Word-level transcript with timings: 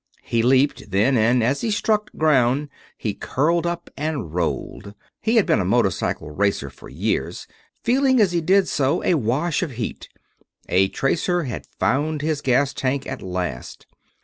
He 0.23 0.41
leaped, 0.41 0.89
then, 0.89 1.15
and 1.15 1.43
as 1.43 1.61
he 1.61 1.69
struck 1.69 2.11
ground 2.13 2.69
he 2.97 3.13
curled 3.13 3.67
up 3.67 3.87
and 3.95 4.33
rolled 4.33 4.95
he 5.21 5.35
had 5.35 5.45
been 5.45 5.59
a 5.59 5.63
motorcycle 5.63 6.31
racer 6.31 6.71
for 6.71 6.89
years 6.89 7.45
feeling 7.83 8.19
as 8.19 8.31
he 8.31 8.41
did 8.41 8.67
so 8.67 9.03
a 9.03 9.13
wash 9.13 9.61
of 9.61 9.73
heat: 9.73 10.09
a 10.67 10.87
tracer 10.87 11.43
had 11.43 11.67
found 11.79 12.23
his 12.23 12.41
gas 12.41 12.73
tank 12.73 13.05
at 13.05 13.21
last! 13.21 13.85